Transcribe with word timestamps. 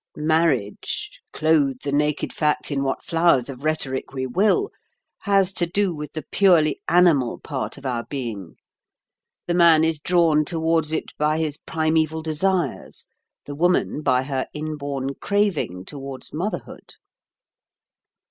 Marriage—clothe 0.17 1.77
the 1.83 1.91
naked 1.91 2.33
fact 2.33 2.71
in 2.71 2.81
what 2.83 3.03
flowers 3.03 3.49
of 3.49 3.63
rhetoric 3.63 4.13
we 4.13 4.25
will—has 4.25 5.53
to 5.53 5.67
do 5.67 5.93
with 5.93 6.13
the 6.13 6.25
purely 6.31 6.81
animal 6.87 7.37
part 7.37 7.77
of 7.77 7.85
our 7.85 8.03
being. 8.05 8.55
The 9.45 9.53
man 9.53 9.83
is 9.83 9.99
drawn 9.99 10.43
towards 10.43 10.91
it 10.91 11.15
by 11.19 11.37
his 11.37 11.57
primeval 11.57 12.23
desires; 12.23 13.05
the 13.45 13.53
woman 13.53 14.01
by 14.01 14.23
her 14.23 14.47
inborn 14.55 15.13
craving 15.21 15.85
towards 15.85 16.33
motherhood." 16.33 16.95